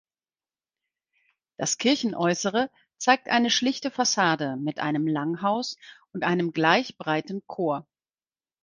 [1.57, 5.77] Das Kirchenäußere zeigt eine schlichte Fassade mit einem Langhaus
[6.11, 7.85] und einem gleich breiten Chor.